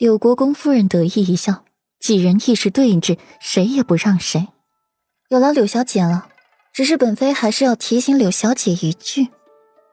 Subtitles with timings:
[0.00, 1.62] 柳国公夫人得意一笑，
[1.98, 4.48] 几人一时对峙，谁也不让谁。
[5.28, 6.28] 有劳柳小姐了，
[6.72, 9.28] 只是本妃还是要提醒柳小姐一句：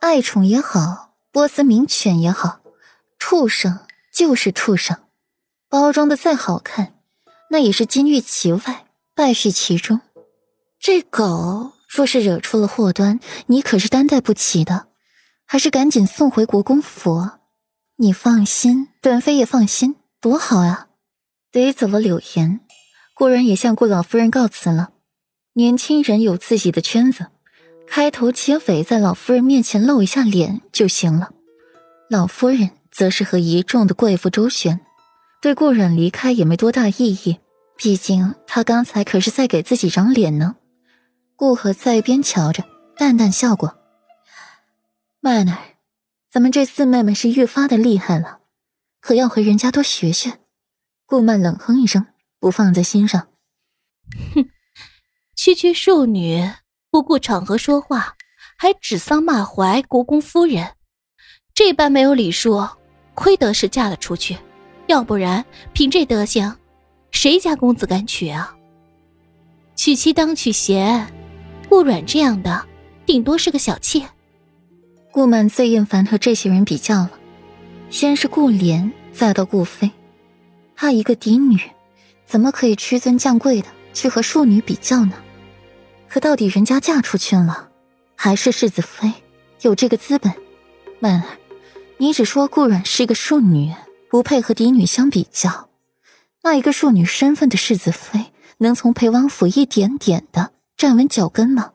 [0.00, 2.62] 爱宠也好，波斯名犬也好，
[3.16, 3.78] 畜生
[4.12, 4.98] 就是畜生，
[5.68, 6.94] 包装的再好看，
[7.50, 10.00] 那也是金玉其外，败絮其中。
[10.80, 14.88] 这狗若是惹出了祸端，你可是担待不起的。
[15.46, 17.28] 还是赶紧送回国公府。
[18.02, 20.88] 你放心，本妃也放心，多好啊！
[21.52, 22.58] 逮走了柳岩，
[23.14, 24.90] 顾然也向顾老夫人告辞了。
[25.52, 27.28] 年轻人有自己的圈子，
[27.86, 31.30] 开头结尾在老夫人面前露一下脸就行了。
[32.10, 34.80] 老夫人则是和一众的贵妇周旋，
[35.40, 37.38] 对顾然离开也没多大意义。
[37.76, 40.56] 毕竟他刚才可是在给自己长脸呢。
[41.36, 42.64] 顾河在一边瞧着，
[42.96, 43.76] 淡淡笑过
[45.22, 45.56] ：“曼儿。”
[46.32, 48.38] 咱们这四妹妹是越发的厉害了，
[49.02, 50.38] 可要和人家多学学。
[51.04, 52.06] 顾曼冷哼一声，
[52.40, 53.28] 不放在心上。
[54.34, 54.48] 哼，
[55.36, 56.50] 区区庶女
[56.90, 58.16] 不顾场合说话，
[58.56, 60.72] 还指桑骂槐国公夫人，
[61.52, 62.66] 这般没有礼数，
[63.12, 64.38] 亏得是嫁了出去，
[64.86, 66.56] 要不然凭这德行，
[67.10, 68.56] 谁家公子敢娶啊？
[69.76, 71.12] 娶妻当娶贤，
[71.68, 72.66] 顾阮这样的，
[73.04, 74.08] 顶多是个小妾。
[75.12, 77.10] 顾曼最厌烦和这些人比较了，
[77.90, 79.90] 先是顾莲，再到顾飞，
[80.74, 81.60] 她一个嫡女，
[82.24, 85.12] 怎么可以屈尊降贵的去和庶女比较呢？
[86.08, 87.68] 可到底人家嫁出去了，
[88.16, 89.12] 还是世子妃，
[89.60, 90.32] 有这个资本。
[90.98, 91.26] 曼儿，
[91.98, 93.70] 你只说顾阮是一个庶女，
[94.08, 95.68] 不配和嫡女相比较，
[96.42, 101.72] 那一个庶女身份的世子妃，能从裴王府一点点的站稳脚跟吗？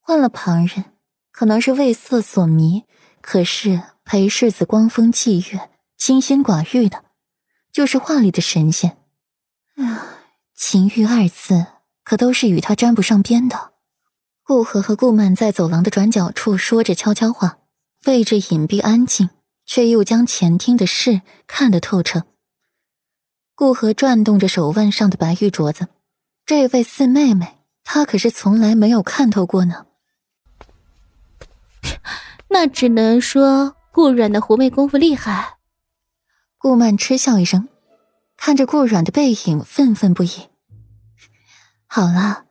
[0.00, 0.86] 换了旁人。
[1.34, 2.84] 可能是为色所迷，
[3.20, 7.02] 可是裴世子光风霁月、清心寡欲的，
[7.72, 8.96] 就是画里的神仙。
[9.74, 10.20] 啊，
[10.54, 11.66] 情欲二字
[12.04, 13.72] 可都是与他沾不上边的。
[14.44, 17.58] 顾河和顾曼在走廊的转角处说着悄悄话，
[18.06, 19.30] 位置隐蔽安静，
[19.66, 22.22] 却又将前厅的事看得透彻。
[23.56, 25.88] 顾河转动着手腕上的白玉镯子，
[26.46, 29.86] 这位四妹妹，他可是从来没有看透过呢。
[32.54, 35.58] 那只能说顾软的狐媚功夫厉害。
[36.56, 37.68] 顾曼嗤笑一声，
[38.36, 40.30] 看着顾软的背影，愤愤不已。
[41.84, 42.44] 好了，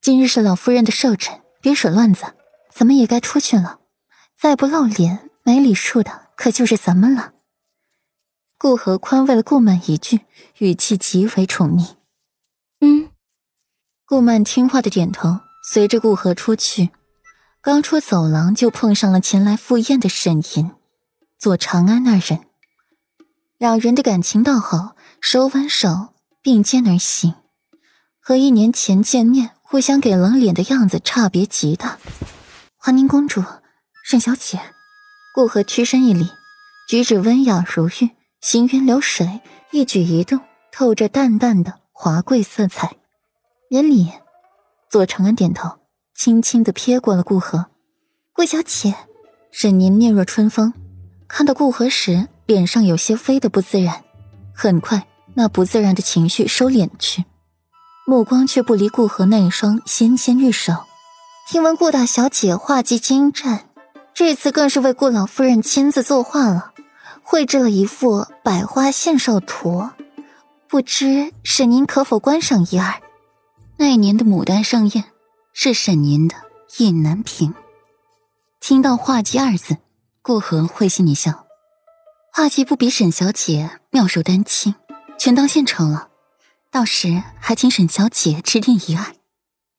[0.00, 2.34] 今日是老夫人的寿辰，别耍乱子，
[2.72, 3.80] 咱们也该出去了。
[4.38, 7.32] 再不露脸，没礼数的可就是咱们了。
[8.56, 10.20] 顾和宽慰了顾曼一句，
[10.58, 11.96] 语气极为宠溺。
[12.78, 13.10] 嗯，
[14.06, 16.90] 顾曼听话的点头，随着顾和出去。
[17.60, 20.70] 刚出走廊，就碰上了前来赴宴的沈吟、
[21.38, 22.46] 左长安二人。
[23.58, 27.34] 两人的感情倒好，手挽手并肩而行，
[28.20, 31.98] 和一年前见面互相给冷脸的样子差别极大。
[32.76, 33.42] 华宁公主、
[34.04, 34.60] 沈小姐，
[35.34, 36.28] 顾河屈身一礼，
[36.88, 38.10] 举止温雅如玉，
[38.40, 39.40] 行云流水，
[39.72, 42.96] 一举一动透着淡淡的华贵色彩。
[43.68, 44.12] 免礼，
[44.88, 45.80] 左长安点头。
[46.18, 47.66] 轻轻的瞥过了顾河，
[48.32, 48.92] 顾小姐，
[49.52, 50.72] 沈宁面若春风，
[51.28, 54.02] 看到顾河时，脸上有些微的不自然，
[54.52, 57.24] 很快那不自然的情绪收敛去，
[58.04, 60.72] 目光却不离顾河那一双纤纤玉手。
[61.48, 63.68] 听闻顾大小姐画技精湛，
[64.12, 66.72] 这次更是为顾老夫人亲自作画了，
[67.22, 69.88] 绘制了一幅百花献寿图，
[70.66, 73.00] 不知沈宁可否观赏一二？
[73.76, 75.04] 那年的牡丹盛宴。
[75.60, 76.36] 是沈宁的
[76.78, 77.52] 意难平。
[78.60, 79.78] 听到画技二字，
[80.22, 81.48] 顾河会心一笑。
[82.32, 84.76] 画技不比沈小姐妙手丹青，
[85.18, 86.10] 全当献丑了。
[86.70, 89.16] 到时还请沈小姐指点一二。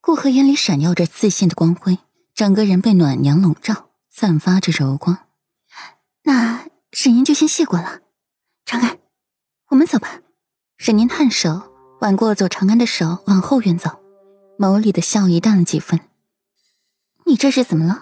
[0.01, 1.97] 顾河眼里闪耀着自信的光辉，
[2.35, 5.19] 整个人被暖阳笼罩，散发着柔光。
[6.23, 8.01] 那沈宁就先谢过了。
[8.66, 9.00] 长安，
[9.69, 10.19] 我们走吧。
[10.77, 11.71] 沈宁颔首，
[12.01, 13.98] 挽过左长安的手，往后院走。
[14.59, 16.01] 眸里的笑意淡了几分。
[17.25, 18.01] 你这是怎么了？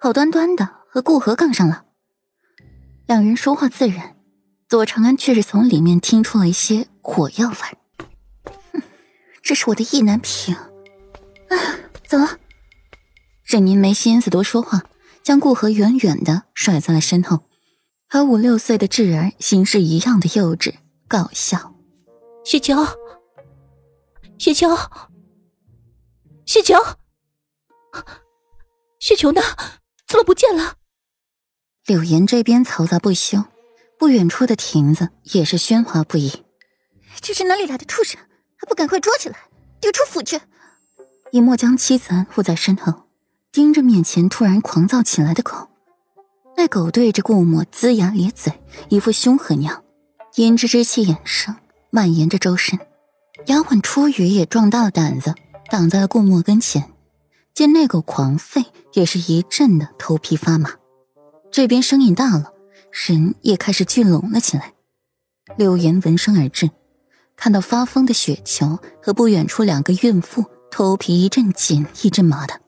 [0.00, 1.84] 好端端的和顾河杠上了。
[3.06, 4.16] 两人说话自然，
[4.66, 7.54] 左长安却是从里面听出了一些火药味。
[8.72, 8.82] 哼，
[9.42, 10.54] 这是我的意难平。
[10.54, 10.70] 啊，
[12.08, 12.38] 走了。
[13.42, 14.84] 沈宁没心思多说话，
[15.22, 17.40] 将顾河远远的甩在了身后，
[18.08, 20.72] 和五六岁的智儿行事一样的幼稚
[21.06, 21.74] 搞笑。
[22.42, 22.86] 雪球，
[24.38, 24.68] 雪球。
[26.52, 26.74] 雪球，
[28.98, 29.40] 雪球呢？
[30.08, 30.74] 怎么不见了？
[31.86, 33.44] 柳岩这边嘈杂不休，
[34.00, 36.44] 不远处的亭子也是喧哗不已。
[37.20, 38.20] 这是哪里来的畜生？
[38.56, 39.38] 还不赶快捉起来，
[39.80, 40.40] 丢出府去！
[41.30, 43.04] 尹墨将妻子安护在身后，
[43.52, 45.68] 盯着面前突然狂躁起来的狗。
[46.56, 48.52] 那狗对着顾墨龇牙咧嘴，
[48.88, 49.84] 一副凶狠样，
[50.34, 51.54] 胭脂之气衍生，
[51.90, 52.76] 蔓延着周身。
[53.46, 55.32] 丫鬟初雨也壮大了胆子，
[55.70, 56.90] 挡在了顾墨跟前。
[57.54, 58.64] 见那狗狂吠，
[58.94, 60.70] 也是一阵的头皮发麻。
[61.50, 62.52] 这边声音大了，
[62.90, 64.74] 人也开始聚拢了起来。
[65.56, 66.70] 柳岩闻声而至，
[67.36, 72.60] 看到发疯的雪球和不远处两个孕妇，头皮一阵紧一阵麻的。